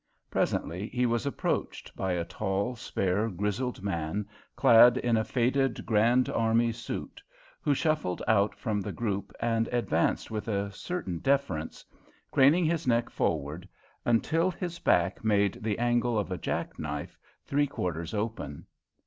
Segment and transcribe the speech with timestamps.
[0.31, 6.27] Presently he was approached by a tall, spare, grizzled man clad in a faded Grand
[6.27, 7.21] Army suit,
[7.61, 11.85] who shuffled out from the group and advanced with a certain deference,
[12.31, 13.69] craning his neck forward
[14.03, 17.15] until his back made the angle of a jack knife
[17.45, 18.65] three quarters open.